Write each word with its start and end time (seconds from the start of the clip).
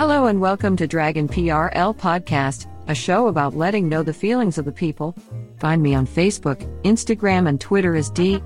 Hello 0.00 0.28
and 0.28 0.40
welcome 0.40 0.76
to 0.78 0.86
Dragon 0.86 1.28
PRL 1.28 1.94
Podcast, 1.94 2.66
a 2.88 2.94
show 2.94 3.26
about 3.26 3.54
letting 3.54 3.86
know 3.86 4.02
the 4.02 4.14
feelings 4.14 4.56
of 4.56 4.64
the 4.64 4.72
people. 4.72 5.14
Find 5.58 5.82
me 5.82 5.94
on 5.94 6.06
Facebook, 6.06 6.56
Instagram, 6.84 7.46
and 7.46 7.60
Twitter 7.60 7.94
as 7.94 8.08
D 8.08 8.42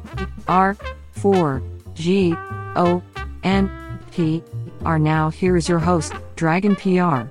R 0.48 0.76
4 1.12 1.62
G 1.94 2.34
O 2.74 3.00
N 3.44 3.70
P 4.10 4.42
R. 4.84 4.98
Now, 4.98 5.30
here 5.30 5.56
is 5.56 5.68
your 5.68 5.78
host, 5.78 6.12
Dragon 6.34 6.74
PR. 6.74 7.30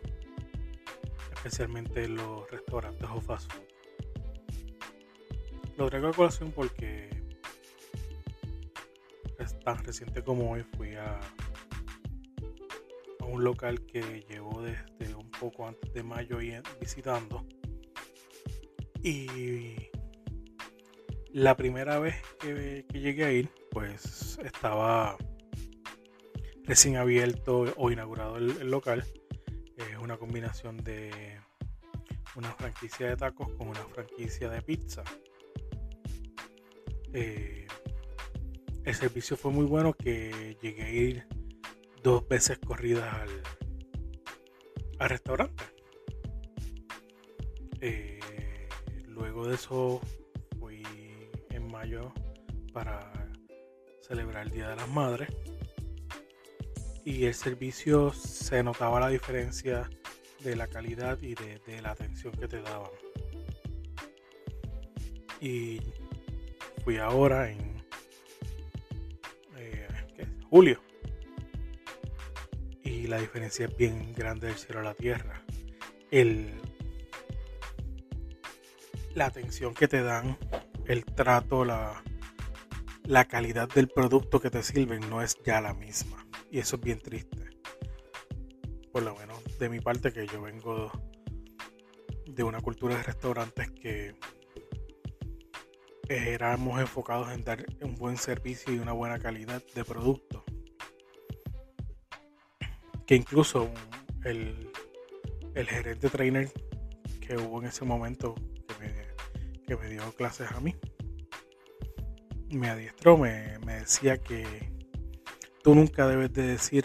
especialmente 1.44 2.04
en 2.04 2.16
los 2.16 2.50
restaurantes 2.50 3.06
o 3.14 3.20
fast 3.20 3.52
food. 3.52 3.64
Lo 5.76 5.90
traigo 5.90 6.09
a 6.09 6.12
colación 6.12 6.52
porque 6.52 7.10
es 9.38 9.59
tan 9.60 9.84
reciente 9.84 10.24
como 10.24 10.52
hoy 10.52 10.62
fui 10.62 10.95
a, 10.95 11.20
un 13.20 13.45
local 13.45 13.84
que 13.84 14.24
llevo 14.26 14.62
desde 14.62 15.14
un 15.14 15.30
poco 15.30 15.68
antes 15.68 15.92
de 15.92 16.02
mayo 16.02 16.40
y 16.40 16.54
visitando. 16.80 17.45
Y 19.02 19.90
la 21.30 21.56
primera 21.56 21.98
vez 21.98 22.14
que 22.38 22.86
llegué 22.90 23.24
a 23.24 23.32
ir, 23.32 23.51
pues 23.70 24.38
estaba 24.42 25.18
recién 26.64 26.96
abierto 26.96 27.64
o 27.76 27.90
inaugurado 27.90 28.38
el, 28.38 28.70
local. 28.70 29.04
Una 30.05 30.19
combinación 30.19 30.77
de 30.85 31.41
una 32.37 32.52
franquicia 32.52 33.09
de 33.09 33.16
tacos 33.16 33.49
con 33.55 33.69
una 33.69 33.83
franquicia 33.85 34.51
de 34.51 34.60
pizza. 34.60 35.02
Eh, 37.15 37.66
el 38.85 38.95
servicio 38.95 39.38
fue 39.38 39.51
muy 39.51 39.65
bueno 39.65 39.95
que 39.95 40.59
llegué 40.60 40.82
a 40.82 40.91
ir 40.91 41.27
dos 42.02 42.29
veces 42.29 42.59
corridas 42.59 43.15
al, 43.15 43.30
al 44.99 45.09
restaurante. 45.09 45.65
Eh, 47.80 48.21
luego 49.07 49.47
de 49.47 49.55
eso 49.55 50.02
fui 50.60 50.82
en 51.49 51.66
mayo 51.73 52.13
para 52.75 53.10
celebrar 54.02 54.49
el 54.49 54.52
Día 54.52 54.69
de 54.69 54.77
las 54.77 54.88
Madres 54.91 55.30
y 57.05 57.27
el 57.27 57.35
servicio 57.35 58.13
se 58.13 58.63
notaba 58.63 58.99
la 58.99 59.09
diferencia 59.09 59.91
de 60.41 60.57
la 60.57 60.66
calidad 60.69 61.19
y 61.21 61.35
de, 61.35 61.83
la 61.83 61.91
atención 61.91 62.33
que 62.33 62.49
te 62.49 62.63
daban. 62.63 62.91
Y 65.41 65.81
fui 66.82 66.97
ahora 66.99 67.50
en 67.50 67.82
eh, 69.56 69.88
julio. 70.48 70.81
Y 72.82 73.06
la 73.06 73.19
diferencia 73.19 73.66
es 73.66 73.76
bien 73.76 74.14
grande 74.14 74.47
del 74.47 74.56
cielo 74.56 74.81
a 74.81 74.84
la 74.84 74.94
tierra. 74.94 75.43
El, 76.10 76.60
la 79.14 79.26
atención 79.26 79.75
que 79.75 79.88
te 79.88 80.03
dan, 80.03 80.38
el 80.87 81.04
trato, 81.04 81.64
la, 81.64 82.03
la 83.04 83.26
calidad 83.26 83.69
del 83.69 83.88
producto 83.88 84.41
que 84.41 84.50
te 84.50 84.62
sirven 84.62 85.09
no 85.10 85.20
es 85.20 85.37
ya 85.44 85.60
la 85.60 85.75
misma. 85.75 86.23
Y 86.54 86.60
eso 86.60 86.76
es 86.76 86.82
bien 86.82 87.00
triste. 87.00 87.50
Por 88.92 89.03
lo 89.03 89.16
menos 89.16 89.42
de 89.59 89.69
mi 89.69 89.81
parte 89.81 90.12
que 90.12 90.25
yo 90.28 90.41
vengo 90.41 90.92
de 92.26 92.44
una 92.44 92.60
cultura 92.60 92.97
de 92.97 93.03
restaurantes 93.03 93.72
que 93.72 94.15
éramos 96.09 96.81
enfocados 96.81 97.32
en 97.32 97.43
dar 97.43 97.66
un 97.81 97.97
buen 97.97 98.16
servicio 98.16 98.72
y 98.72 98.78
una 98.78 98.93
buena 98.93 99.19
calidad 99.19 99.64
de 99.75 99.84
producto. 99.84 100.44
Que 103.04 103.16
incluso 103.16 103.69
el, 104.22 104.70
el 105.56 105.66
gerente 105.66 106.09
trainer 106.09 106.53
que 107.20 107.37
hubo 107.37 107.62
en 107.62 107.66
ese 107.66 107.84
momento 107.84 108.37
que 108.69 108.75
me, 108.78 109.64
que 109.66 109.76
me 109.76 109.88
dio 109.88 110.09
clases 110.12 110.53
a 110.53 110.60
mí, 110.60 110.76
me 112.50 112.69
adiestró, 112.69 113.19
me, 113.19 113.59
me 113.66 113.81
decía 113.81 114.19
que 114.19 114.72
tú 115.64 115.75
nunca 115.75 116.06
debes 116.06 116.30
de 116.34 116.42
decir 116.42 116.84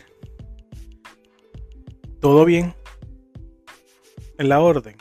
todo 2.22 2.46
bien 2.46 2.74
en 4.38 4.48
la 4.48 4.62
orden. 4.62 4.96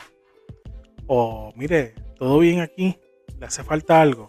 O 1.07 1.53
mire, 1.55 1.95
todo 2.17 2.39
bien 2.39 2.59
aquí, 2.59 2.97
le 3.39 3.45
hace 3.45 3.63
falta 3.63 4.01
algo. 4.01 4.27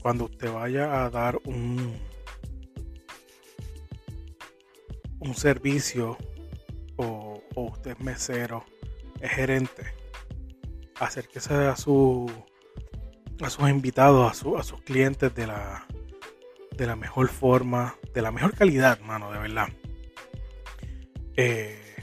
Cuando 0.00 0.24
usted 0.24 0.50
vaya 0.50 1.04
a 1.04 1.10
dar 1.10 1.38
un, 1.44 1.94
un 5.20 5.34
servicio 5.34 6.16
o, 6.96 7.42
usted 7.54 7.90
es 7.90 8.00
mesero, 8.00 8.64
es 9.20 9.30
gerente, 9.30 9.82
acérquese 10.98 11.52
a 11.52 11.76
su 11.76 12.30
a 13.42 13.50
sus 13.50 13.68
invitados, 13.68 14.26
a, 14.26 14.58
a 14.58 14.62
sus 14.62 14.80
clientes 14.82 15.34
de 15.34 15.46
la 15.46 15.86
de 16.78 16.86
la 16.86 16.94
mejor 16.94 17.28
forma, 17.28 17.96
de 18.14 18.22
la 18.22 18.30
mejor 18.30 18.54
calidad, 18.54 19.00
mano, 19.00 19.32
de 19.32 19.38
verdad. 19.40 19.66
Eh, 21.36 21.96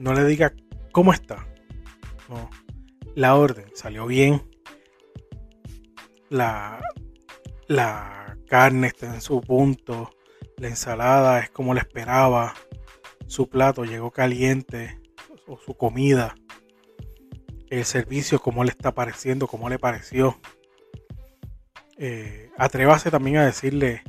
no 0.00 0.12
le 0.12 0.24
diga 0.24 0.52
cómo 0.90 1.12
está. 1.12 1.46
No. 2.28 2.50
La 3.14 3.36
orden 3.36 3.70
salió 3.74 4.06
bien. 4.06 4.42
La, 6.28 6.80
la 7.68 8.36
carne 8.48 8.88
está 8.88 9.14
en 9.14 9.20
su 9.20 9.40
punto. 9.40 10.10
La 10.56 10.66
ensalada 10.66 11.38
es 11.38 11.50
como 11.50 11.74
la 11.74 11.80
esperaba. 11.80 12.54
Su 13.28 13.48
plato 13.48 13.84
llegó 13.84 14.10
caliente. 14.10 15.00
O 15.46 15.58
su 15.58 15.74
comida. 15.74 16.34
El 17.70 17.84
servicio, 17.84 18.40
cómo 18.40 18.64
le 18.64 18.70
está 18.70 18.92
pareciendo, 18.94 19.46
cómo 19.46 19.68
le 19.68 19.78
pareció. 19.78 20.40
Eh, 21.98 22.50
atrévase 22.56 23.10
también 23.10 23.38
a 23.38 23.46
decirle 23.46 24.02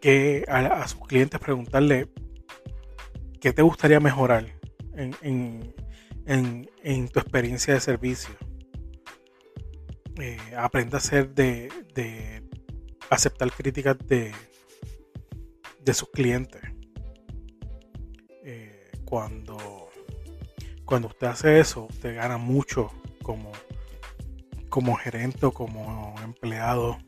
que 0.00 0.44
a, 0.48 0.86
sus 0.86 1.00
clientes 1.06 1.40
preguntarle 1.40 2.08
qué 3.40 3.52
te 3.52 3.62
gustaría 3.62 3.98
mejorar 3.98 4.46
en, 4.94 5.74
tu 7.10 7.18
experiencia 7.18 7.74
de 7.74 7.80
servicio. 7.80 8.34
Eh, 10.20 10.38
aprenda 10.56 10.98
a 10.98 11.00
ser 11.00 11.34
de, 11.34 12.42
aceptar 13.10 13.50
críticas 13.50 13.98
de, 14.06 14.32
de 15.80 15.94
sus 15.94 16.10
clientes. 16.10 16.62
Eh, 18.44 18.92
cuando, 19.04 19.88
cuando 20.84 21.08
usted 21.08 21.26
hace 21.26 21.58
eso, 21.58 21.86
usted 21.86 22.14
gana 22.14 22.36
mucho 22.36 22.92
como 23.22 23.50
como 24.74 24.96
gerente 24.96 25.46
o 25.46 25.52
como 25.52 26.16
empleado, 26.24 26.98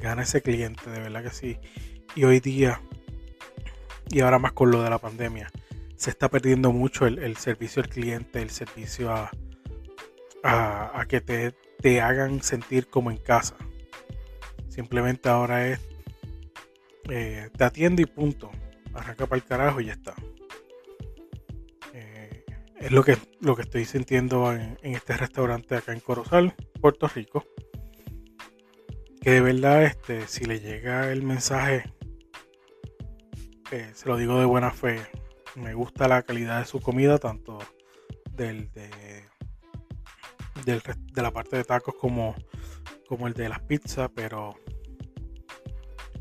gana 0.00 0.24
ese 0.24 0.42
cliente, 0.42 0.90
de 0.90 0.98
verdad 0.98 1.22
que 1.22 1.30
sí. 1.30 1.56
Y 2.16 2.24
hoy 2.24 2.40
día, 2.40 2.80
y 4.10 4.22
ahora 4.22 4.40
más 4.40 4.54
con 4.54 4.72
lo 4.72 4.82
de 4.82 4.90
la 4.90 4.98
pandemia, 4.98 5.52
se 5.94 6.10
está 6.10 6.28
perdiendo 6.28 6.72
mucho 6.72 7.06
el, 7.06 7.36
servicio 7.36 7.80
al 7.80 7.88
cliente, 7.88 8.42
el 8.42 8.50
servicio 8.50 9.12
a, 9.12 9.30
a, 10.42 11.06
que 11.06 11.20
te, 11.20 11.52
te, 11.78 12.00
hagan 12.00 12.42
sentir 12.42 12.88
como 12.88 13.12
en 13.12 13.18
casa. 13.18 13.54
Simplemente 14.68 15.28
ahora 15.28 15.68
es, 15.68 15.80
eh, 17.08 17.50
te 17.56 17.62
atiende 17.62 18.02
y 18.02 18.06
punto. 18.06 18.50
Arranca 18.94 19.26
para 19.26 19.36
el 19.36 19.44
carajo 19.44 19.80
y 19.80 19.86
ya 19.86 19.92
está 19.92 20.16
es 22.84 22.92
lo 22.92 23.02
que, 23.02 23.16
lo 23.40 23.56
que 23.56 23.62
estoy 23.62 23.86
sintiendo 23.86 24.52
en, 24.52 24.76
este 24.82 25.16
restaurante 25.16 25.74
acá 25.74 25.94
en 25.94 26.00
Corozal, 26.00 26.54
Puerto 26.82 27.08
Rico. 27.08 27.46
Que 29.22 29.30
de 29.30 29.40
verdad, 29.40 29.84
este, 29.84 30.28
si 30.28 30.44
le 30.44 30.60
llega 30.60 31.10
el 31.10 31.22
mensaje, 31.22 31.90
eh, 33.70 33.90
se 33.94 34.06
lo 34.06 34.18
digo 34.18 34.38
de 34.38 34.44
buena 34.44 34.70
fe. 34.70 35.00
Me 35.54 35.72
gusta 35.72 36.08
la 36.08 36.22
calidad 36.24 36.58
de 36.58 36.66
su 36.66 36.78
comida, 36.82 37.16
tanto 37.16 37.58
del, 38.30 38.70
de, 38.72 38.90
de 40.66 41.22
la 41.22 41.30
parte 41.30 41.56
de 41.56 41.64
tacos 41.64 41.94
como, 41.94 42.34
como 43.08 43.28
el 43.28 43.32
de 43.32 43.48
las 43.48 43.60
pizzas, 43.60 44.10
pero 44.14 44.56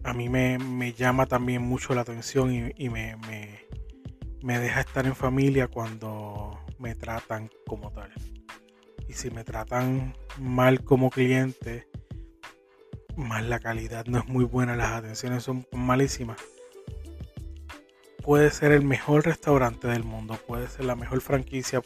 a 0.06 0.14
mí 0.14 0.30
me, 0.30 0.94
llama 0.94 1.26
también 1.26 1.62
mucho 1.62 1.94
la 1.94 2.02
atención 2.02 2.74
y, 2.74 2.90
me, 2.90 3.18
me, 3.28 3.63
deja 4.44 4.82
estar 4.82 5.06
en 5.06 5.16
familia 5.16 5.70
cuando 5.70 6.60
me 6.78 6.96
tratan 6.96 7.50
como 7.66 7.92
tal. 7.92 8.12
Y 9.08 9.14
si 9.14 9.32
me 9.32 9.46
tratan 9.46 10.16
mal 10.38 10.84
como 10.84 11.10
cliente, 11.10 11.88
más 13.16 13.46
la 13.46 13.60
calidad 13.60 14.06
no 14.06 14.20
es 14.20 14.28
muy 14.28 14.44
buena, 14.44 14.76
las 14.76 14.92
atenciones 14.92 15.44
son 15.44 15.66
malísimas. 15.72 16.38
Puede 18.22 18.52
ser 18.52 18.74
el 18.74 18.84
mejor 18.84 19.26
restaurante 19.26 19.88
del 19.88 20.04
mundo, 20.04 20.38
puede 20.46 20.68
ser 20.68 20.86
la 20.86 20.96
mejor 20.96 21.22
franquicia, 21.22 21.82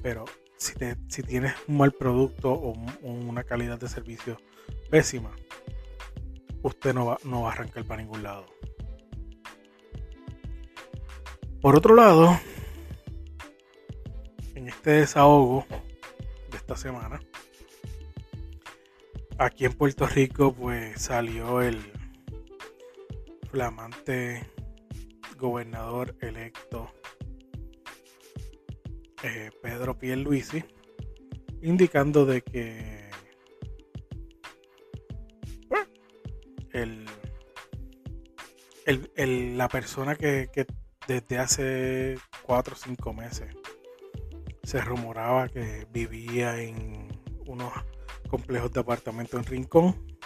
pero 0.00 0.24
si, 0.56 0.74
si 1.08 1.22
tienes 1.22 1.54
un 1.66 1.78
mal 1.78 1.92
producto 1.92 2.52
o 2.52 2.72
una 3.02 3.42
calidad 3.42 3.78
de 3.80 3.88
servicio 3.88 4.36
pésima, 4.90 5.34
usted 6.62 6.94
no 6.94 7.06
va, 7.06 7.18
no 7.24 7.42
va 7.42 7.50
a 7.50 7.52
arrancar 7.52 7.84
para 7.84 8.02
ningún 8.02 8.22
lado. 8.22 8.46
Por 11.64 11.76
otro 11.76 11.94
lado, 11.94 12.38
en 14.54 14.68
este 14.68 14.90
desahogo 14.90 15.64
de 16.50 16.58
esta 16.58 16.76
semana, 16.76 17.22
aquí 19.38 19.64
en 19.64 19.72
Puerto 19.72 20.06
Rico 20.06 20.52
pues 20.52 21.00
salió 21.00 21.62
el 21.62 21.78
flamante 23.50 24.46
gobernador 25.38 26.14
electo 26.20 26.92
eh, 29.22 29.50
Pedro 29.62 29.96
Pierluisi 29.96 30.62
indicando 31.62 32.26
de 32.26 32.42
que 32.42 33.08
el, 36.74 37.06
la 39.56 39.68
persona 39.70 40.14
que, 40.14 40.50
desde 41.06 41.38
hace 41.38 42.18
4 42.42 42.74
o 42.74 42.78
5 42.78 43.12
meses 43.12 43.54
se 44.62 44.80
rumoraba 44.80 45.48
que 45.48 45.86
vivía 45.92 46.60
en 46.60 47.08
unos 47.46 47.72
complejos 48.28 48.72
de 48.72 48.80
apartamento 48.80 49.36
en 49.36 49.44
Rincón. 49.44 50.16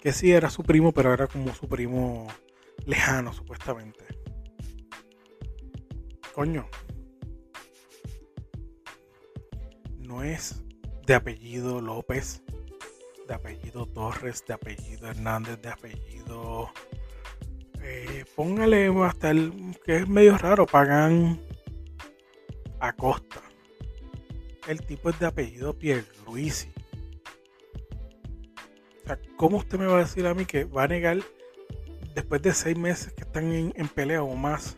Que 0.00 0.12
sí 0.12 0.32
era 0.32 0.50
su 0.50 0.62
primo, 0.62 0.92
pero 0.92 1.12
era 1.12 1.26
como 1.26 1.54
su 1.54 1.68
primo 1.68 2.26
lejano, 2.84 3.32
supuestamente. 3.32 4.04
Coño. 6.34 6.68
No 9.98 10.22
es 10.22 10.62
de 11.06 11.14
apellido 11.14 11.80
López 11.80 12.42
de 13.26 13.34
apellido 13.34 13.86
Torres, 13.86 14.44
de 14.46 14.54
apellido 14.54 15.08
Hernández, 15.08 15.60
de 15.60 15.68
apellido... 15.68 16.70
Eh, 17.88 18.24
póngale 18.34 18.92
hasta 19.04 19.30
el 19.30 19.76
que 19.84 19.98
es 19.98 20.08
medio 20.08 20.36
raro, 20.36 20.66
pagan 20.66 21.40
Acosta. 22.80 23.40
El 24.66 24.84
tipo 24.84 25.10
es 25.10 25.20
de 25.20 25.26
apellido 25.26 25.72
Pierluisi. 25.78 26.72
O 29.04 29.06
sea, 29.06 29.20
¿cómo 29.36 29.58
usted 29.58 29.78
me 29.78 29.86
va 29.86 29.98
a 29.98 30.00
decir 30.00 30.26
a 30.26 30.34
mí 30.34 30.46
que 30.46 30.64
va 30.64 30.82
a 30.82 30.88
negar 30.88 31.18
después 32.16 32.42
de 32.42 32.52
seis 32.54 32.76
meses 32.76 33.12
que 33.12 33.22
están 33.22 33.52
en, 33.52 33.72
en 33.76 33.86
pelea 33.86 34.24
o 34.24 34.34
más? 34.34 34.76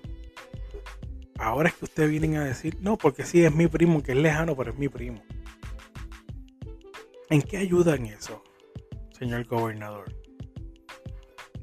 Ahora 1.38 1.70
es 1.70 1.76
que 1.76 1.86
ustedes 1.86 2.10
vienen 2.10 2.36
a 2.36 2.44
decir, 2.44 2.76
no, 2.80 2.98
porque 2.98 3.24
sí 3.24 3.42
es 3.42 3.54
mi 3.54 3.68
primo, 3.68 4.02
que 4.02 4.12
es 4.12 4.18
lejano, 4.18 4.54
pero 4.54 4.72
es 4.72 4.78
mi 4.78 4.90
primo. 4.90 5.22
¿En 7.30 7.40
qué 7.40 7.56
ayuda 7.56 7.94
en 7.94 8.06
eso, 8.06 8.44
señor 9.18 9.46
gobernador? 9.46 10.27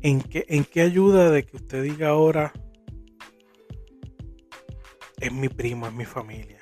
¿En 0.07 0.21
qué, 0.21 0.45
¿En 0.49 0.65
qué 0.65 0.81
ayuda 0.81 1.31
de 1.31 1.43
que 1.47 1.57
usted 1.57 1.81
diga 1.81 2.09
ahora 2.09 2.53
es 5.19 5.33
mi 5.33 5.49
primo, 5.49 5.87
es 5.87 5.93
mi 5.93 6.05
familia? 6.05 6.61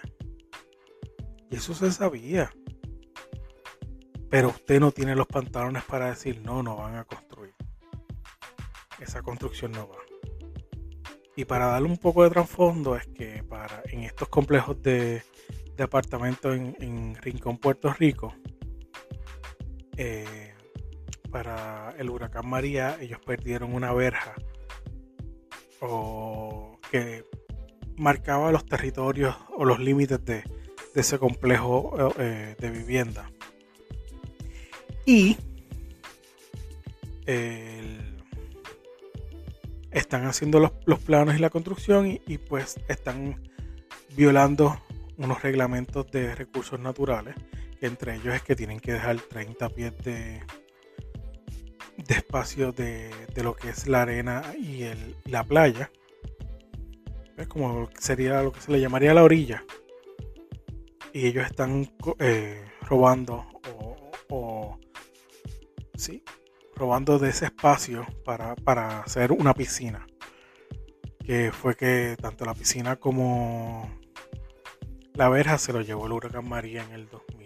Y 1.52 1.58
eso 1.58 1.74
se 1.74 1.92
sabía. 1.92 2.54
Pero 4.30 4.48
usted 4.48 4.80
no 4.80 4.94
tiene 4.94 5.14
los 5.14 5.28
pantalones 5.28 5.84
para 5.84 6.08
decir 6.08 6.42
no, 6.42 6.64
no 6.64 6.78
van 6.78 6.96
a 6.96 7.04
construir. 7.04 7.54
Esa 9.02 9.22
construcción 9.22 9.74
no 9.74 9.90
va. 9.90 9.98
Y 11.36 11.44
para 11.44 11.66
darle 11.66 11.90
un 11.90 11.98
poco 11.98 12.24
de 12.24 12.30
trasfondo 12.30 12.96
es 12.96 13.08
que 13.08 13.44
para 13.44 13.84
en 13.92 14.04
estos 14.04 14.30
complejos 14.30 14.82
de, 14.82 15.22
apartamentos 15.80 16.56
en 16.56 17.14
Rincón, 17.16 17.58
Puerto 17.58 17.92
Rico, 17.92 18.34
eh, 19.98 20.43
para 21.34 21.96
el 21.98 22.12
huracán 22.12 22.48
María 22.48 22.96
ellos 23.02 23.20
perdieron 23.26 23.74
una 23.74 23.92
verja 23.92 24.36
o 25.82 26.80
que 26.92 27.26
marcaba 27.98 28.52
los 28.52 28.66
territorios 28.66 29.36
o 29.50 29.66
los 29.66 29.80
límites 29.80 30.24
de, 30.24 30.44
ese 30.94 31.18
complejo 31.18 32.14
eh, 32.20 32.56
de 32.60 32.70
vivienda. 32.70 33.30
Y 35.06 35.36
están 39.92 40.26
haciendo 40.26 40.60
los, 40.60 41.00
planos 41.00 41.36
y 41.36 41.40
la 41.40 41.50
construcción 41.50 42.08
y, 42.08 42.22
y, 42.28 42.38
pues 42.38 42.80
están 42.88 43.42
violando 44.16 44.80
unos 45.18 45.42
reglamentos 45.42 46.10
de 46.12 46.36
recursos 46.36 46.80
naturales 46.80 47.36
entre 47.82 48.16
ellos 48.16 48.34
es 48.34 48.42
que 48.42 48.56
tienen 48.56 48.80
que 48.80 48.94
dejar 48.94 49.20
30 49.20 49.70
pies 49.70 49.98
de, 50.04 50.42
de 51.98 52.16
espacio 52.16 52.72
de, 52.72 53.12
lo 53.36 53.56
que 53.56 53.70
es 53.70 53.88
la 53.88 54.04
arena 54.04 54.44
y 54.58 54.86
la 55.26 55.44
playa. 55.44 55.92
Es 57.38 57.48
como 57.48 57.90
sería 58.00 58.42
lo 58.44 58.52
que 58.52 58.62
se 58.62 58.72
le 58.72 58.80
llamaría 58.80 59.14
la 59.14 59.24
orilla. 59.24 59.64
Y 61.14 61.28
ellos 61.28 61.46
están 61.46 61.92
eh, 62.20 62.64
robando 62.82 63.46
o, 64.30 64.80
sí, 65.96 66.24
robando 66.76 67.20
de 67.20 67.30
ese 67.30 67.46
espacio 67.46 68.06
para, 68.26 68.56
para 68.56 69.02
hacer 69.02 69.32
una 69.32 69.54
piscina. 69.54 70.08
Que 71.24 71.52
fue 71.52 71.76
que 71.76 72.18
tanto 72.20 72.46
la 72.46 72.54
piscina 72.54 72.98
como 72.98 73.90
la 75.14 75.30
verja 75.30 75.58
se 75.58 75.72
lo 75.72 75.82
llevó 75.82 76.08
el 76.08 76.14
huracán 76.14 76.50
María 76.50 76.84
en 76.84 76.92
el 76.92 77.08
2000 77.08 77.44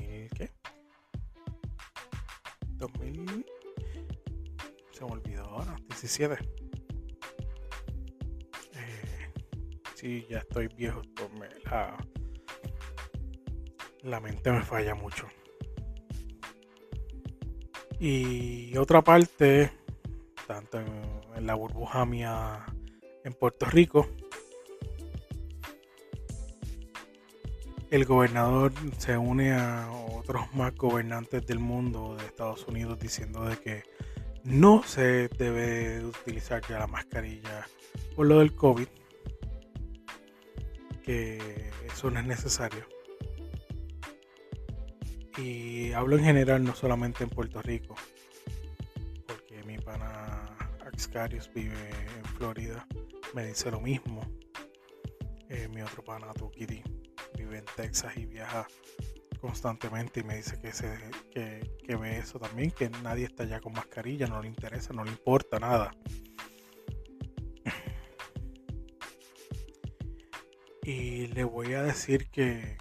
2000. 2.78 3.46
Se 4.98 5.06
me 5.06 5.12
olvidó 5.12 5.44
ahora, 5.44 5.76
17. 5.90 6.34
Eh, 8.74 9.32
sí, 9.94 10.26
ya 10.28 10.40
estoy 10.40 10.70
viejo. 10.70 11.04
la, 11.66 11.96
la 14.02 14.20
mente 14.20 14.52
me 14.52 14.64
falla 14.64 14.96
mucho. 14.96 15.28
Y 18.00 18.76
otra 18.76 19.04
parte, 19.04 19.72
tanto 20.48 20.80
en 20.80 21.46
la 21.46 21.54
burbuja 21.54 22.04
mía 22.08 22.66
en 23.24 23.34
Puerto 23.34 23.68
Rico, 23.68 24.08
el 27.92 28.04
gobernador 28.06 28.72
se 28.98 29.16
une 29.16 29.54
a 29.54 29.92
otros 29.92 30.52
más 30.56 30.74
gobernantes 30.74 31.46
del 31.46 31.60
mundo 31.60 32.16
de 32.18 32.26
Estados 32.26 32.68
Unidos 32.68 32.98
diciendo 32.98 33.46
de 33.46 33.58
que 33.58 33.84
no 34.48 34.82
se 34.84 35.28
debe 35.28 36.06
utilizar 36.06 36.62
ya 36.70 36.80
la 36.80 36.88
mascarilla 36.88 37.68
por 38.16 38.28
lo 38.28 38.40
del 38.40 38.56
COVID, 38.56 38.88
que 41.04 41.70
eso 41.86 42.10
no 42.10 42.20
es 42.22 42.26
necesario. 42.26 42.88
Y 45.38 45.92
hablo 45.92 46.18
en 46.18 46.24
general, 46.24 46.64
no 46.64 46.74
solamente 46.74 47.26
en 47.26 47.30
Puerto 47.30 47.62
Rico, 47.62 47.96
porque 49.28 49.64
mi 49.66 49.78
pana 49.80 50.46
Axcarius 50.86 51.52
vive 51.54 51.90
en 52.18 52.26
Florida, 52.38 52.88
me 53.34 53.46
dice 53.46 53.70
lo 53.70 53.82
mismo. 53.82 54.22
Eh, 55.50 55.68
mi 55.68 55.82
otro 55.82 56.04
pana 56.04 56.34
Tukiri 56.34 56.84
vive 57.38 57.58
en 57.58 57.66
Texas 57.76 58.16
y 58.16 58.26
viaja 58.26 58.66
constantemente 59.48 60.20
y 60.20 60.24
me 60.24 60.36
dice 60.36 60.60
que, 60.60 60.74
se, 60.74 60.94
que, 61.32 61.96
ve 61.96 62.18
eso 62.18 62.38
también, 62.38 62.70
que 62.72 62.90
nadie 62.90 63.24
está 63.26 63.46
ya 63.46 63.62
con 63.62 63.72
mascarilla, 63.72 64.28
no 64.28 64.42
le 64.42 64.50
interesa, 64.50 64.94
no 64.94 65.06
le 65.06 65.12
importa 65.12 65.58
nada. 65.58 65.92
Y 70.84 71.28
le 71.28 71.44
voy 71.44 71.74
a 71.74 71.84
decir 71.84 72.30
que 72.30 72.78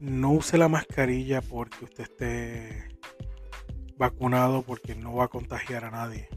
no 0.00 0.32
use 0.32 0.56
la 0.56 0.68
mascarilla 0.68 1.42
porque 1.42 1.84
usted 1.84 2.04
esté 2.04 2.88
vacunado 3.98 4.62
porque 4.62 4.94
no 4.94 5.14
va 5.14 5.24
a 5.24 5.28
contagiar 5.28 5.84
a 5.84 5.90
nadie. 5.90 6.28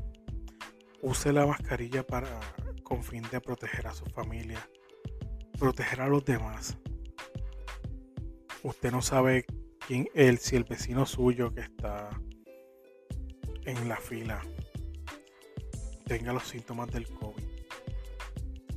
Use 1.01 1.31
la 1.31 1.45
mascarilla 1.45 2.05
para 2.05 2.39
con 2.83 3.03
fin 3.03 3.24
de 3.31 3.39
proteger 3.39 3.88
a 3.88 3.93
su 3.93 4.05
familia 4.05 4.60
proteger 5.62 6.01
a 6.01 6.07
los 6.07 6.25
demás. 6.25 6.75
Usted 8.63 8.91
no 8.91 9.01
sabe 9.01 9.46
quién 9.88 10.08
él, 10.13 10.38
si 10.38 10.56
el 10.56 10.63
vecino 10.63 11.06
suyo 11.06 11.53
que 11.53 11.62
está 11.62 12.10
en 13.65 13.89
la 13.89 13.98
fila 13.98 14.41
tenga 16.06 16.34
los 16.34 16.48
síntomas 16.48 16.91
del 16.91 17.08
COVID 17.08 17.44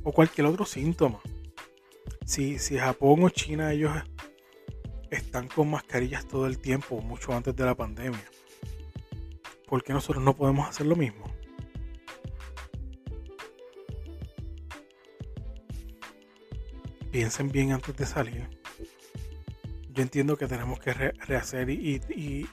o 0.03 0.11
cualquier 0.11 0.47
otro 0.47 0.65
síntoma. 0.65 1.19
Si, 2.25 2.59
si 2.59 2.77
Japón 2.77 3.23
o 3.23 3.29
China 3.29 3.73
ellos 3.73 3.91
están 5.11 5.47
con 5.47 5.69
mascarillas 5.69 6.27
todo 6.27 6.47
el 6.47 6.59
tiempo, 6.59 7.01
mucho 7.01 7.33
antes 7.33 7.55
de 7.55 7.65
la 7.65 7.75
pandemia, 7.75 8.23
¿por 9.67 9.83
qué 9.83 9.93
nosotros 9.93 10.23
no 10.23 10.35
podemos 10.35 10.67
hacer 10.67 10.85
lo 10.85 10.95
mismo? 10.95 11.25
Piensen 17.11 17.49
bien 17.49 17.71
antes 17.71 17.95
de 17.95 18.05
salir. 18.05 18.64
Yo 19.95 20.03
entiendo 20.03 20.37
que 20.37 20.47
tenemos 20.47 20.79
que 20.79 20.93
rehacer 20.93 21.69
y, 21.69 22.01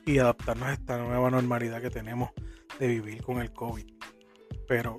y 0.06 0.18
adaptarnos 0.18 0.68
a 0.68 0.72
esta 0.74 0.96
nueva 0.96 1.28
normalidad 1.28 1.82
que 1.82 1.90
tenemos 1.90 2.30
de 2.78 2.86
vivir 2.86 3.22
con 3.22 3.40
el 3.40 3.52
COVID. 3.52 3.84
Pero 4.68 4.98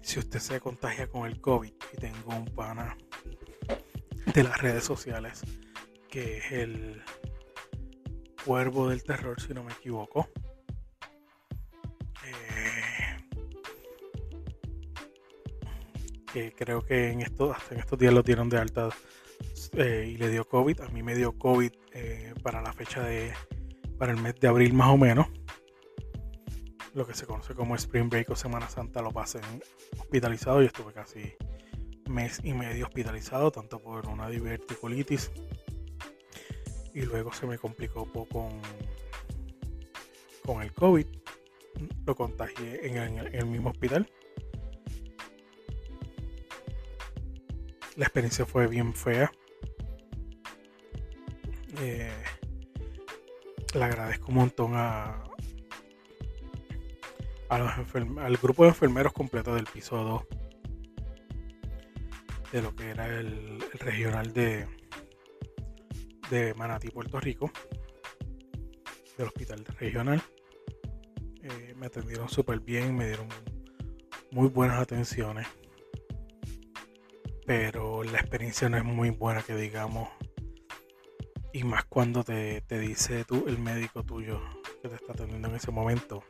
si 0.00 0.18
usted 0.18 0.38
se 0.38 0.60
contagia 0.60 1.08
con 1.08 1.26
el 1.26 1.40
COVID 1.40 1.72
y 1.92 1.96
tengo 1.98 2.34
un 2.34 2.46
pana 2.46 2.96
de 4.32 4.42
las 4.42 4.60
redes 4.62 4.84
sociales 4.84 5.42
que 6.08 6.38
es 6.38 6.52
el 6.52 7.02
cuervo 8.44 8.88
del 8.88 9.02
terror, 9.02 9.40
si 9.40 9.52
no 9.52 9.64
me 9.64 9.72
equivoco. 9.72 10.28
Creo 16.56 16.82
que 16.82 17.10
en 17.10 17.20
estos, 17.20 17.56
en 17.70 17.78
estos 17.78 17.98
días 17.98 18.12
lo 18.12 18.22
dieron 18.22 18.48
de 18.48 18.58
alta 18.58 18.88
eh, 19.72 20.10
y 20.12 20.16
le 20.16 20.28
dio 20.30 20.46
COVID. 20.46 20.80
A 20.80 20.88
mí 20.88 21.02
me 21.02 21.14
dio 21.14 21.32
COVID 21.32 21.72
eh, 21.92 22.34
para 22.42 22.62
la 22.62 22.72
fecha 22.72 23.02
de, 23.02 23.32
para 23.98 24.12
el 24.12 24.20
mes 24.20 24.34
de 24.40 24.48
abril 24.48 24.72
más 24.74 24.88
o 24.88 24.96
menos. 24.96 25.26
Lo 26.94 27.06
que 27.06 27.14
se 27.14 27.26
conoce 27.26 27.54
como 27.54 27.74
Spring 27.74 28.08
Break 28.08 28.30
o 28.30 28.36
Semana 28.36 28.68
Santa 28.68 29.02
lo 29.02 29.10
pasé 29.10 29.40
hospitalizado. 29.98 30.62
y 30.62 30.66
estuve 30.66 30.92
casi 30.92 31.34
mes 32.08 32.40
y 32.44 32.52
medio 32.52 32.86
hospitalizado, 32.86 33.50
tanto 33.50 33.80
por 33.80 34.06
una 34.08 34.28
diverticulitis 34.28 35.30
y 36.94 37.02
luego 37.02 37.32
se 37.32 37.46
me 37.46 37.58
complicó 37.58 38.06
poco 38.06 38.48
con, 38.48 38.62
con 40.44 40.62
el 40.62 40.72
COVID. 40.72 41.06
Lo 42.06 42.14
contagié 42.14 42.86
en 42.86 43.18
el, 43.18 43.46
mismo 43.46 43.70
hospital. 43.70 44.08
La 47.96 48.04
experiencia 48.04 48.44
fue 48.44 48.66
bien 48.66 48.94
fea. 48.94 49.30
Eh, 51.80 52.12
le 53.74 53.84
agradezco 53.84 54.28
un 54.28 54.34
montón 54.34 54.72
a, 54.74 55.24
al 57.48 58.36
grupo 58.36 58.64
de 58.64 58.70
enfermeros 58.70 59.12
completo 59.12 59.54
del 59.54 59.66
piso 59.66 59.96
2 59.96 60.44
de 62.54 62.62
lo 62.62 62.74
que 62.76 62.90
era 62.90 63.06
el 63.06 63.60
regional 63.80 64.32
de, 64.32 64.68
de 66.30 66.54
Manatí, 66.54 66.88
Puerto 66.88 67.18
Rico, 67.18 67.50
del 69.18 69.26
hospital 69.26 69.64
regional. 69.80 70.22
Eh, 71.42 71.74
me 71.76 71.86
atendieron 71.86 72.28
súper 72.28 72.60
bien, 72.60 72.94
me 72.94 73.08
dieron 73.08 73.26
muy 74.30 74.48
buenas 74.48 74.78
atenciones, 74.78 75.48
pero 77.46 78.02
la 78.04 78.18
experiencia 78.18 78.68
no 78.68 78.76
es 78.76 78.84
muy 78.84 79.10
buena 79.10 79.42
que 79.42 79.54
digamos, 79.54 80.08
y 81.52 81.62
más 81.64 81.84
cuando 81.84 82.24
te, 82.24 82.62
dice 82.68 83.24
tú, 83.24 83.44
el 83.46 83.58
médico 83.58 84.02
tuyo 84.02 84.40
que 84.82 84.88
te 84.88 84.96
está 84.96 85.12
atendiendo 85.12 85.48
en 85.48 85.56
ese 85.56 85.70
momento, 85.70 86.24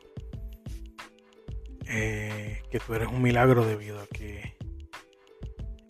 eh, 1.87 2.61
que 2.69 2.79
tú 2.79 2.93
eres 2.93 3.07
un 3.07 3.21
milagro 3.21 3.65
debido 3.65 3.99
a 4.01 4.07
que 4.07 4.57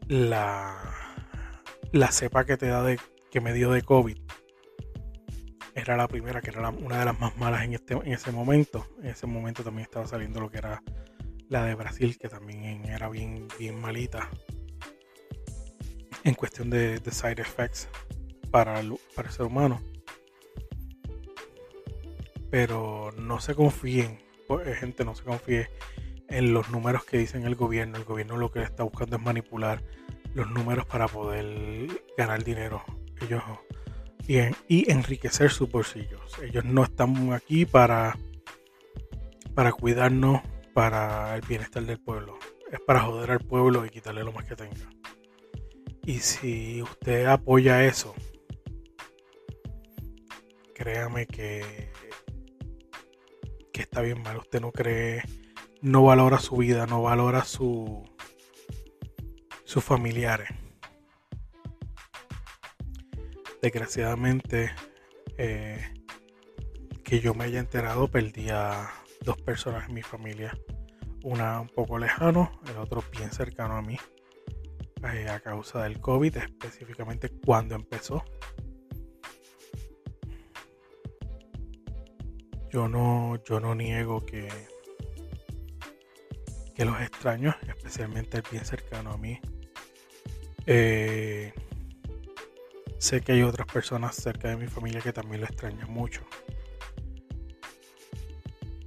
la, 0.08 1.16
la 1.92 2.12
cepa 2.12 2.46
que 2.46 2.58
te 2.58 2.68
da 2.68 2.84
de 2.84 3.00
que 3.32 3.42
me 3.42 3.54
dio 3.54 3.72
de 3.72 3.82
COVID 3.82 4.18
era 5.74 5.98
la 5.98 6.08
primera, 6.08 6.42
que 6.42 6.52
era 6.52 6.70
una 6.70 7.00
de 7.00 7.06
las 7.06 7.20
más 7.20 7.36
malas 7.38 7.64
en, 7.64 7.74
este, 7.74 7.96
en 7.96 8.14
ese 8.14 8.32
momento. 8.32 8.88
En 9.02 9.08
ese 9.08 9.28
momento 9.28 9.64
también 9.64 9.84
estaba 9.84 10.08
saliendo 10.08 10.40
lo 10.40 10.50
que 10.50 10.60
era 10.60 10.82
la 11.50 11.66
de 11.66 11.76
Brasil, 11.76 12.18
que 12.18 12.30
también 12.30 12.86
era 12.86 13.10
bien, 13.10 13.48
bien 13.60 13.80
malita 13.82 14.30
en 16.26 16.34
cuestión 16.34 16.70
de, 16.70 17.00
side 17.12 17.42
effects 17.42 17.88
para 18.52 18.80
el, 18.80 18.98
ser 19.30 19.46
humano. 19.46 19.82
Pero 22.50 23.12
no 23.18 23.40
se 23.40 23.56
confíen, 23.56 24.20
pues, 24.48 24.78
gente, 24.78 25.06
no 25.06 25.16
se 25.16 25.24
confíe 25.24 25.70
en 26.28 26.54
los 26.54 26.70
números 26.70 27.06
que 27.06 27.20
dicen 27.20 27.46
el 27.46 27.56
gobierno. 27.56 27.98
El 27.98 28.06
gobierno 28.06 28.38
lo 28.38 28.52
que 28.52 28.64
está 28.64 28.84
buscando 28.84 29.18
es 29.18 29.22
manipular 29.22 29.84
los 30.34 30.50
números 30.50 30.86
para 30.86 31.08
poder 31.08 31.88
ganar 32.18 32.44
dinero 32.44 32.84
ellos 33.22 33.44
y, 34.28 34.92
enriquecer 34.92 35.52
sus 35.52 35.70
bolsillos. 35.70 36.22
Ellos 36.42 36.66
no 36.66 36.84
están 36.84 37.34
aquí 37.34 37.66
para 37.66 38.18
cuidarnos 39.80 40.42
para 40.74 41.36
el 41.36 41.42
bienestar 41.42 41.84
del 41.84 42.00
pueblo. 42.00 42.38
Es 42.72 42.80
para 42.80 43.02
joder 43.02 43.32
al 43.32 43.40
pueblo 43.40 43.86
y 43.86 43.90
quitarle 43.90 44.24
lo 44.24 44.32
más 44.32 44.46
que 44.46 44.56
tenga. 44.56 44.90
Y 46.06 46.20
si 46.20 46.84
usted 46.84 47.26
apoya 47.26 47.84
eso, 47.84 48.14
créame 50.76 51.26
que, 51.26 51.92
que 53.74 53.82
está 53.82 54.02
bien 54.02 54.22
mal. 54.22 54.38
Usted 54.38 54.62
no 54.62 54.72
cree, 54.72 55.24
no 55.82 56.04
valora 56.04 56.38
su 56.38 56.58
vida, 56.58 56.86
no 56.86 57.02
valora 57.02 57.44
su, 57.44 58.04
sus 59.64 59.84
familiares. 59.84 60.50
Desgraciadamente 63.64 64.70
eh, 65.40 65.92
que 67.04 67.20
yo 67.20 67.34
me 67.34 67.46
haya 67.46 67.60
enterado 67.60 68.10
perdí 68.10 68.50
a 68.52 68.92
dos 69.22 69.42
personas 69.42 69.90
en 69.90 69.96
mi 69.96 70.04
familia. 70.04 70.56
Una 71.24 71.60
un 71.62 71.70
poco 71.70 71.98
lejano 71.98 72.62
el 72.70 72.78
otro 72.78 73.04
bien 73.12 73.32
cercano 73.32 73.76
a 73.76 73.82
mí 73.82 73.98
eh, 75.04 75.30
a 75.30 75.40
causa 75.40 75.84
del 75.84 76.00
COVID 76.00 76.38
específicamente 76.38 77.30
cuando 77.30 77.76
empezó 77.76 78.24
yo 82.72 82.88
no 82.88 83.44
yo 83.44 83.60
no 83.60 83.76
niego 83.76 84.26
que 84.26 84.48
que 86.74 86.86
los 86.86 87.00
extraños 87.02 87.56
especialmente 87.68 88.38
el 88.38 88.44
bien 88.52 88.66
cercano 88.66 89.12
a 89.12 89.18
mí 89.18 89.40
eh, 90.66 91.54
sé 92.98 93.22
que 93.22 93.34
hay 93.34 93.44
otras 93.44 93.68
personas 93.68 94.16
cerca 94.16 94.50
de 94.50 94.58
mi 94.58 94.68
familia 94.68 95.02
que 95.02 95.14
también 95.14 95.42
lo 95.42 95.48
extrañan 95.48 95.92
mucho. 95.92 96.22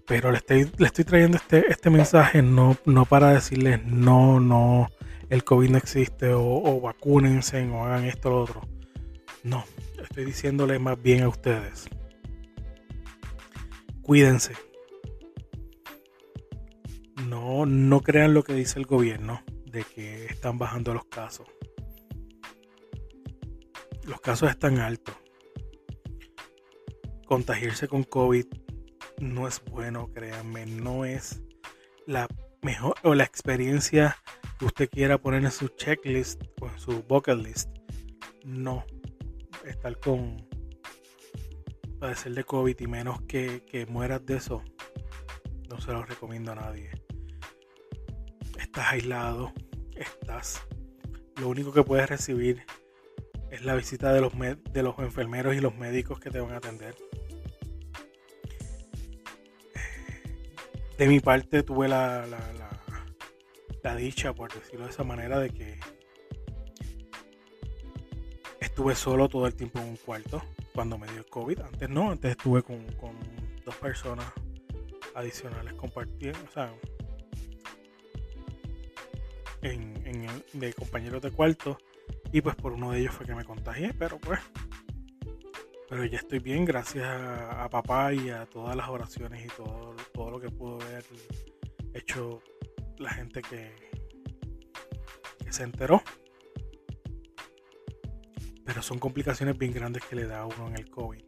Pero 0.06 0.32
le 0.32 0.38
estoy, 0.38 0.70
le 0.78 0.86
estoy 0.86 1.04
trayendo 1.04 1.36
este, 1.36 1.70
este 1.70 1.90
mensaje 1.90 2.42
no, 2.42 2.76
no 2.86 3.04
para 3.04 3.30
decirles 3.30 3.84
no, 3.84 4.40
no, 4.40 4.88
el 5.30 5.44
COVID 5.44 5.70
no 5.70 5.78
existe 5.78 6.32
o, 6.32 6.80
vacúnense 6.80 7.66
o 7.68 7.84
hagan 7.84 8.04
esto 8.04 8.28
o 8.28 8.32
lo 8.32 8.42
otro. 8.42 8.68
No, 9.42 9.64
estoy 10.02 10.24
diciéndole 10.24 10.78
más 10.78 11.00
bien 11.00 11.22
a 11.22 11.28
ustedes. 11.28 11.88
Cuídense. 14.02 14.54
No, 17.26 17.66
no 17.66 18.00
crean 18.00 18.34
lo 18.34 18.42
que 18.42 18.54
dice 18.54 18.78
el 18.78 18.86
gobierno 18.86 19.42
de 19.66 19.84
que 19.84 20.26
están 20.26 20.58
bajando 20.58 20.94
los 20.94 21.04
casos 21.04 21.46
los 24.08 24.20
casos 24.20 24.50
están 24.50 24.78
altos. 24.78 25.14
Contagiarse 27.26 27.88
con 27.88 28.04
COVID 28.04 28.46
no 29.18 29.46
es 29.46 29.62
bueno, 29.70 30.10
créanme, 30.12 30.66
no 30.66 31.04
es 31.04 31.42
la 32.06 32.26
mejor 32.62 32.94
o 33.02 33.14
la 33.14 33.24
experiencia 33.24 34.16
usted 34.64 34.88
quiera 34.90 35.18
poner 35.18 35.44
en 35.44 35.50
su 35.50 35.68
checklist 35.68 36.42
o 36.60 36.68
en 36.68 36.78
su 36.78 37.02
bucket 37.02 37.38
list. 37.38 37.70
No, 38.44 38.84
estar 39.64 39.98
con 39.98 40.46
padecer 42.00 42.34
de 42.34 42.44
COVID 42.44 42.78
y 42.78 42.86
menos 42.86 43.20
que, 43.22 43.62
que 43.64 43.86
mueras 43.86 44.24
de 44.24 44.36
eso, 44.36 44.62
no 45.68 45.80
se 45.80 45.92
lo 45.92 46.04
recomiendo 46.04 46.52
a 46.52 46.56
nadie. 46.56 46.90
Estás 48.58 48.92
aislado, 48.92 49.52
estás. 49.96 50.62
Lo 51.40 51.48
único 51.48 51.72
que 51.72 51.82
puedes 51.82 52.08
recibir 52.08 52.64
es 53.50 53.64
la 53.64 53.74
visita 53.74 54.12
de 54.12 54.20
los, 54.20 54.32
de 54.36 54.82
los 54.82 54.98
enfermeros 54.98 55.54
y 55.54 55.60
los 55.60 55.76
médicos 55.76 56.20
que 56.20 56.30
te 56.30 56.40
van 56.40 56.52
a 56.52 56.56
atender. 56.58 56.96
De 60.98 61.06
mi 61.06 61.20
parte 61.20 61.62
tuve 61.62 61.86
la, 61.86 62.26
la 62.26 62.38
dicha, 63.96 64.32
por 64.32 64.52
decirlo 64.52 64.86
de 64.86 64.90
esa 64.92 65.04
manera, 65.04 65.38
de 65.38 65.50
que 65.50 65.78
estuve 68.60 68.94
solo 68.94 69.28
todo 69.28 69.46
el 69.46 69.54
tiempo 69.54 69.78
en 69.80 69.88
un 69.88 69.96
cuarto 69.96 70.42
cuando 70.74 70.98
me 70.98 71.08
dio 71.08 71.18
el 71.18 71.26
COVID. 71.26 71.60
Antes 71.60 71.88
no, 71.88 72.10
antes 72.10 72.32
estuve 72.32 72.62
con, 72.62 72.86
dos 73.64 73.74
personas 73.76 74.26
adicionales 75.14 75.74
compartiendo, 75.74 76.38
o 76.48 76.52
sea, 76.52 76.72
en, 79.62 80.26
de 80.52 80.72
compañeros 80.72 81.22
de 81.22 81.30
cuarto. 81.30 81.78
Y 82.32 82.40
pues 82.40 82.54
por 82.56 82.72
uno 82.72 82.92
de 82.92 83.00
ellos 83.00 83.14
fue 83.14 83.26
que 83.26 83.34
me 83.34 83.44
contagié, 83.44 83.92
pero 83.94 84.18
pues. 84.18 84.40
Pero 85.88 86.04
ya 86.04 86.18
estoy 86.18 86.38
bien, 86.38 86.64
gracias 86.64 87.06
a, 87.06 87.66
papá 87.70 88.12
y 88.12 88.28
a 88.28 88.44
todas 88.46 88.76
las 88.76 88.88
oraciones 88.88 89.44
y 89.44 89.48
todo, 89.48 89.96
todo 90.12 90.30
lo 90.30 90.40
que 90.40 90.50
pudo 90.50 90.78
haber 90.82 91.04
hecho 91.94 92.42
la 92.98 93.10
gente 93.10 93.42
que, 93.42 93.88
se 95.50 95.62
enteró. 95.62 96.02
Pero 98.64 98.82
son 98.82 98.98
complicaciones 98.98 99.56
bien 99.56 99.72
grandes 99.72 100.04
que 100.04 100.14
le 100.14 100.26
da 100.26 100.40
a 100.40 100.46
uno 100.46 100.68
en 100.68 100.74
el 100.76 100.90
COVID. 100.90 101.24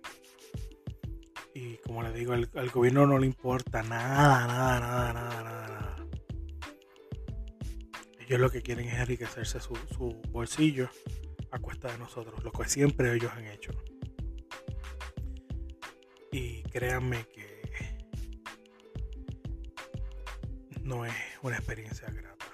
Y 1.54 1.76
como 1.78 2.02
le 2.02 2.12
digo, 2.12 2.34
al, 2.34 2.70
gobierno 2.70 3.06
no 3.06 3.18
le 3.18 3.26
importa 3.26 3.82
nada, 3.82 4.46
nada, 4.46 4.80
nada, 4.80 5.12
nada, 5.12 5.42
nada, 5.42 5.68
nada. 5.68 6.06
Ellos 8.20 8.40
lo 8.40 8.50
que 8.50 8.62
quieren 8.62 8.86
es 8.88 9.00
enriquecerse 9.00 9.58
su, 9.58 9.74
su 9.96 10.20
bolsillo 10.30 10.90
a 11.50 11.58
cuesta 11.58 11.90
de 11.90 11.98
nosotros, 11.98 12.44
lo 12.44 12.52
que 12.52 12.68
siempre 12.68 13.12
ellos 13.14 13.32
han 13.34 13.46
hecho. 13.46 13.72
Y 16.30 16.62
créanme 16.64 17.24
que 17.32 17.50
no 20.82 21.04
es 21.04 21.29
una 21.42 21.56
experiencia 21.56 22.08
grata. 22.10 22.46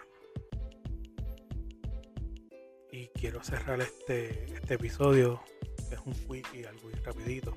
Y 2.91 3.09
quiero 3.09 3.43
cerrar 3.43 3.81
este, 3.81 4.55
este 4.55 4.75
episodio, 4.75 5.43
que 5.89 5.97
es 5.97 6.01
un 6.05 6.13
quickie, 6.13 6.67
algo 6.67 6.91
rapidito, 7.05 7.57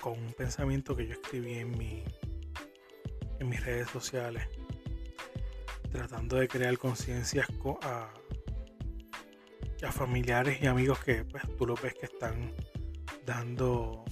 con 0.00 0.18
un 0.18 0.32
pensamiento 0.32 0.96
que 0.96 1.06
yo 1.06 1.12
escribí 1.12 1.54
en, 1.54 1.70
mi, 1.78 2.04
en 3.38 3.48
mis 3.48 3.64
redes 3.64 3.88
sociales, 3.88 4.48
tratando 5.90 6.36
de 6.36 6.48
crear 6.48 6.76
conciencias 6.78 7.46
a, 7.82 8.12
a 9.82 9.92
familiares 9.92 10.60
y 10.60 10.66
amigos 10.66 10.98
que 11.04 11.24
pues, 11.24 11.44
tú 11.56 11.66
lo 11.66 11.74
ves 11.76 11.94
que 11.94 12.06
están 12.06 12.52
dando 13.24 14.04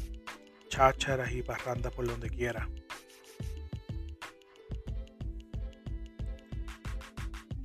chácharas 0.69 1.33
y 1.33 1.43
parrandas 1.43 1.93
por 1.93 2.07
donde 2.07 2.31
quiera. 2.31 2.69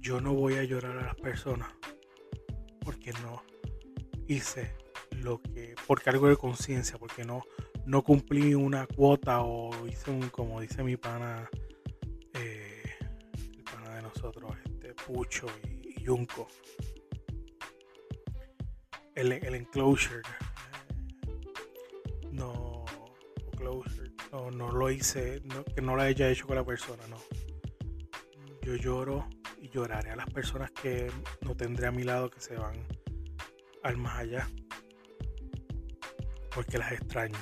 Yo 0.05 0.21
no 0.21 0.35
voy 0.35 0.53
a 0.53 0.63
llorar 0.63 0.99
a 0.99 1.05
las 1.07 1.15
personas 1.15 1.67
porque 2.81 3.11
no 3.23 3.41
hice 4.27 4.75
lo 5.09 5.41
que, 5.41 5.73
porque 5.87 6.11
algo 6.11 6.27
de 6.27 6.37
conciencia, 6.37 6.99
porque 6.99 7.25
no, 7.25 7.41
no 7.87 8.03
cumplí 8.03 8.53
una 8.53 8.85
cuota 8.85 9.41
o 9.41 9.87
hice 9.87 10.11
un, 10.11 10.29
como 10.29 10.61
dice 10.61 10.83
mi 10.83 10.95
pana, 10.95 11.49
eh, 12.35 12.83
el 13.33 13.63
pana 13.63 13.95
de 13.95 14.03
nosotros, 14.03 14.55
este 14.63 14.93
Pucho 14.93 15.47
y, 15.63 15.99
Yunco, 16.03 16.47
el, 19.15 19.31
el 19.31 19.55
enclosure, 19.55 20.21
no, 22.31 22.85
closure, 23.57 24.11
no, 24.31 24.51
no 24.51 24.71
lo 24.71 24.91
hice, 24.91 25.41
que 25.73 25.81
no 25.81 25.95
lo 25.95 26.03
haya 26.03 26.29
hecho 26.29 26.45
con 26.45 26.57
la 26.57 26.63
persona, 26.63 27.01
no. 27.07 27.17
Yo 28.61 28.75
lloro 28.75 29.27
lloraré 29.75 30.11
a 30.11 30.15
las 30.15 30.29
personas 30.29 30.71
que 30.71 31.11
no 31.41 31.53
tendré 31.53 31.87
a 31.87 31.91
mi 31.91 32.03
lado 32.03 32.29
que 32.29 32.39
se 32.39 32.55
van 32.55 32.87
al 33.83 33.97
más 33.97 34.19
allá. 34.19 34.49
Porque 36.53 36.77
las 36.77 36.93
extraño. 36.93 37.37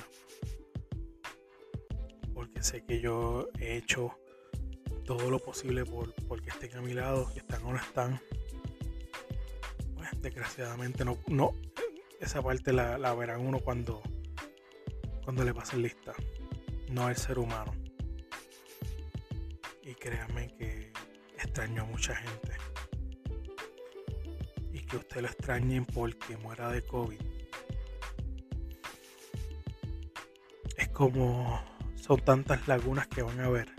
Porque 2.34 2.60
sé 2.60 2.84
que 2.84 3.00
yo 3.00 3.48
he 3.60 3.76
hecho 3.76 4.18
todo 5.04 5.30
lo 5.30 5.38
posible 5.38 5.84
por 5.84 6.12
porque 6.26 6.50
estén 6.50 6.76
a 6.76 6.82
mi 6.82 6.92
lado, 6.92 7.30
que 7.32 7.38
están 7.38 7.62
o 7.64 7.72
no 7.72 7.78
están. 7.78 8.20
Pues 9.94 10.10
desgraciadamente 10.20 11.04
no, 11.04 11.16
no 11.28 11.52
esa 12.20 12.42
parte 12.42 12.72
la, 12.72 12.98
la 12.98 13.14
verán 13.14 13.46
uno 13.46 13.60
cuando, 13.60 14.02
cuando 15.22 15.44
le 15.44 15.54
pasen 15.54 15.82
lista. 15.82 16.14
No 16.90 17.08
el 17.08 17.16
ser 17.16 17.38
humano. 17.38 17.72
Y 19.84 19.94
créanme 19.94 20.33
extraño 21.44 21.82
a 21.82 21.86
mucha 21.86 22.14
gente. 22.16 22.52
Y 24.72 24.80
que 24.80 24.96
usted 24.96 25.20
lo 25.20 25.28
extrañen 25.28 25.84
porque 25.84 26.36
muera 26.36 26.70
de 26.70 26.82
COVID. 26.82 27.20
Es 30.76 30.88
como 30.88 31.62
son 31.96 32.20
tantas 32.20 32.68
lagunas 32.68 33.06
que 33.06 33.22
van 33.22 33.40
a 33.40 33.48
ver. 33.48 33.70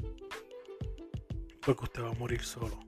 Porque 1.63 1.83
usted 1.83 2.03
va 2.03 2.09
a 2.09 2.13
morir 2.13 2.41
solo. 2.41 2.79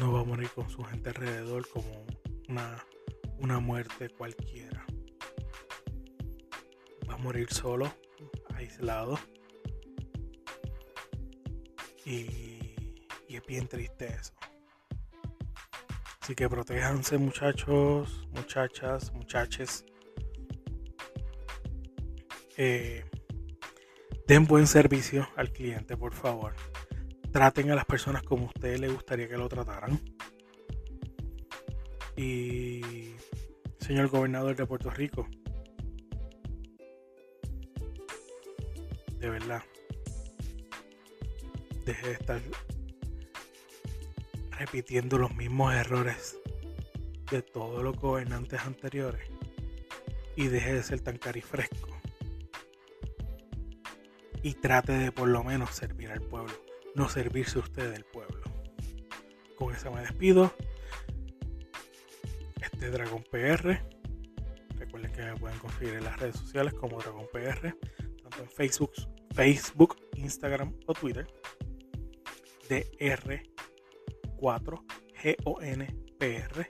No 0.00 0.12
va 0.12 0.20
a 0.20 0.24
morir 0.24 0.50
con 0.50 0.68
su 0.68 0.82
gente 0.82 1.10
alrededor 1.10 1.68
como 1.68 2.04
una, 2.48 2.84
una 3.38 3.60
muerte 3.60 4.08
cualquiera. 4.08 4.84
Va 7.08 7.14
a 7.14 7.18
morir 7.18 7.52
solo, 7.52 7.94
aislado. 8.54 9.18
Y 12.04 12.53
bien 13.46 13.68
triste 13.68 14.06
eso. 14.06 14.32
Así 16.20 16.34
que 16.34 16.48
protéjanse 16.48 17.18
muchachos, 17.18 18.26
muchachas, 18.32 19.12
muchaches. 19.12 19.84
Eh, 22.56 23.04
den 24.26 24.46
buen 24.46 24.66
servicio 24.66 25.28
al 25.36 25.52
cliente, 25.52 25.96
por 25.96 26.14
favor. 26.14 26.54
Traten 27.30 27.70
a 27.70 27.74
las 27.74 27.84
personas 27.84 28.22
como 28.22 28.44
a 28.44 28.48
ustedes 28.48 28.80
les 28.80 28.92
gustaría 28.92 29.28
que 29.28 29.36
lo 29.36 29.48
trataran. 29.48 30.00
Y 32.16 33.14
señor 33.80 34.08
gobernador 34.08 34.56
de 34.56 34.66
Puerto 34.66 34.88
Rico, 34.88 35.28
de 39.18 39.28
verdad, 39.28 39.62
deje 41.84 42.06
de 42.06 42.12
estar 42.14 42.40
repitiendo 44.54 45.18
los 45.18 45.34
mismos 45.34 45.74
errores 45.74 46.38
de 47.30 47.42
todos 47.42 47.82
los 47.82 47.96
gobernantes 47.96 48.60
anteriores 48.60 49.28
y 50.36 50.48
deje 50.48 50.74
de 50.74 50.82
ser 50.82 51.00
tan 51.00 51.16
carifresco 51.16 51.90
y 54.42 54.54
trate 54.54 54.92
de 54.92 55.12
por 55.12 55.28
lo 55.28 55.42
menos 55.42 55.70
servir 55.70 56.10
al 56.10 56.20
pueblo, 56.20 56.52
no 56.94 57.08
servirse 57.08 57.58
usted 57.58 57.92
del 57.92 58.04
pueblo. 58.04 58.42
Con 59.56 59.74
eso 59.74 59.90
me 59.90 60.02
despido. 60.02 60.52
Este 62.60 62.90
Dragon 62.90 63.24
PR. 63.30 63.80
Recuerden 64.76 65.12
que 65.12 65.22
me 65.22 65.36
pueden 65.36 65.58
conseguir 65.58 65.94
en 65.94 66.04
las 66.04 66.18
redes 66.18 66.36
sociales 66.36 66.74
como 66.74 66.98
Dragon 66.98 67.26
PR, 67.32 67.74
tanto 68.22 68.42
en 68.42 68.50
Facebook, 68.50 68.92
Facebook, 69.34 69.96
Instagram 70.16 70.74
o 70.86 70.92
Twitter. 70.92 71.26
DR 72.68 73.53
4 74.44 74.84
G-O-N-P-R. 75.22 76.68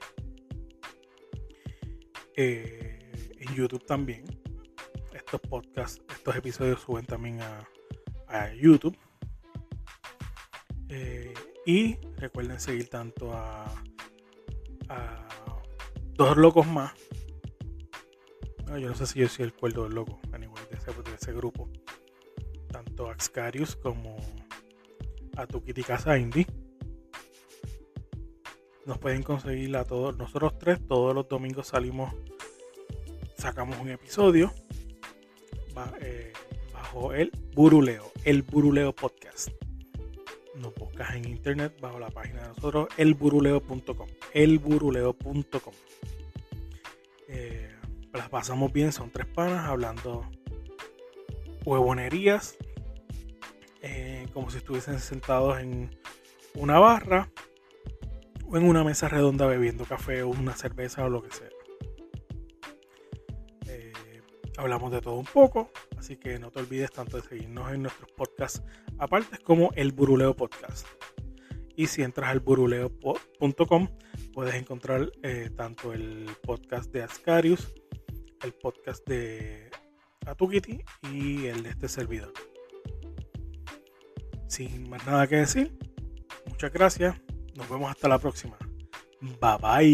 Eh, 2.37 3.33
en 3.37 3.53
YouTube 3.53 3.85
también. 3.85 4.23
Estos 5.13 5.41
podcasts, 5.41 6.01
estos 6.09 6.37
episodios 6.37 6.79
suben 6.79 7.05
también 7.05 7.41
a, 7.41 7.67
YouTube. 8.53 8.97
Eh, 10.87 11.33
y 11.65 11.97
recuerden 12.15 12.61
seguir 12.61 12.87
tanto 12.87 13.33
a, 13.33 13.65
Dos 16.13 16.37
Locos 16.37 16.65
Más. 16.67 16.93
yo 18.67 18.87
no 18.87 18.95
sé 18.95 19.05
si 19.05 19.19
yo 19.19 19.27
soy 19.27 19.43
el 19.43 19.53
cuerdo 19.53 19.83
del 19.83 19.95
loco, 19.95 20.21
anyway, 20.31 20.63
de 20.71 20.77
ese, 20.77 20.93
de 20.93 21.13
ese 21.13 21.33
grupo. 21.33 21.69
Tanto 22.71 23.09
a 23.09 23.11
Axcarius 23.11 23.75
como 23.75 24.15
a 25.35 25.45
Tukiti 25.45 25.83
Casa 25.83 26.17
Indie 26.17 26.47
nos 28.85 28.99
pueden 28.99 29.23
conseguir 29.23 29.75
a 29.75 29.83
todos, 29.83 30.17
nosotros 30.17 30.57
tres, 30.59 30.79
todos 30.87 31.13
los 31.13 31.27
domingos 31.27 31.67
salimos, 31.67 32.13
sacamos 33.35 33.79
un 33.79 33.89
episodio 33.89 34.53
eh, 35.99 36.31
bajo 36.73 37.13
el 37.13 37.31
Buruleo, 37.53 38.11
el 38.23 38.43
Buruleo 38.43 38.93
Podcast. 38.93 39.49
Nos 40.55 40.73
buscas 40.75 41.15
en 41.15 41.25
internet 41.25 41.75
bajo 41.81 41.99
la 41.99 42.09
página 42.09 42.43
de 42.43 42.47
nosotros, 42.49 42.87
elburuleo.com, 42.97 44.07
elburuleo.com. 44.33 45.73
Eh, 47.27 47.71
las 48.13 48.29
pasamos 48.29 48.71
bien, 48.71 48.91
son 48.93 49.09
tres 49.09 49.25
panas 49.25 49.67
hablando 49.67 50.25
huevonerías, 51.65 52.55
eh, 53.81 54.27
como 54.33 54.49
si 54.51 54.57
estuviesen 54.57 54.99
sentados 54.99 55.59
en 55.59 55.89
una 56.53 56.79
barra 56.79 57.29
en 58.53 58.67
una 58.67 58.83
mesa 58.83 59.09
redonda 59.09 59.45
bebiendo 59.47 59.85
café 59.85 60.23
o 60.23 60.29
una 60.29 60.55
cerveza 60.55 61.03
o 61.05 61.09
lo 61.09 61.21
que 61.23 61.31
sea. 61.31 61.49
Eh, 63.67 63.93
hablamos 64.57 64.91
de 64.91 65.01
todo 65.01 65.15
un 65.15 65.25
poco, 65.25 65.71
así 65.97 66.17
que 66.17 66.39
no 66.39 66.51
te 66.51 66.59
olvides 66.59 66.91
tanto 66.91 67.17
de 67.17 67.23
seguirnos 67.23 67.71
en 67.71 67.83
nuestros 67.83 68.11
podcasts 68.11 68.61
aparte 68.97 69.37
como 69.39 69.71
el 69.75 69.91
Buruleo 69.91 70.35
Podcast. 70.35 70.87
Y 71.75 71.87
si 71.87 72.03
entras 72.03 72.29
al 72.29 72.39
buruleo.com 72.39 73.87
puedes 74.33 74.55
encontrar 74.55 75.11
eh, 75.23 75.49
tanto 75.55 75.93
el 75.93 76.29
podcast 76.43 76.91
de 76.91 77.03
Ascarius, 77.03 77.73
el 78.43 78.53
podcast 78.53 79.05
de 79.07 79.69
Atukiti 80.25 80.81
y 81.11 81.45
el 81.45 81.63
de 81.63 81.69
este 81.69 81.87
servidor. 81.87 82.33
Sin 84.47 84.89
más 84.89 85.05
nada 85.05 85.27
que 85.27 85.37
decir, 85.37 85.77
muchas 86.47 86.71
gracias. 86.71 87.24
Nos 87.55 87.69
vemos 87.69 87.89
hasta 87.89 88.09
la 88.09 88.19
próxima. 88.19 88.57
Bye 89.21 89.57
bye. 89.61 89.85